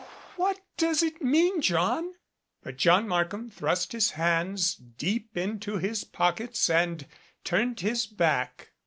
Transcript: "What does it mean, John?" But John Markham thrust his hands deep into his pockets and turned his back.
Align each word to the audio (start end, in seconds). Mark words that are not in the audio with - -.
"What 0.35 0.57
does 0.77 1.03
it 1.03 1.21
mean, 1.21 1.61
John?" 1.61 2.13
But 2.63 2.75
John 2.77 3.07
Markham 3.07 3.51
thrust 3.51 3.91
his 3.91 4.09
hands 4.17 4.73
deep 4.73 5.37
into 5.37 5.77
his 5.77 6.03
pockets 6.03 6.71
and 6.71 7.05
turned 7.43 7.81
his 7.81 8.07
back. 8.07 8.69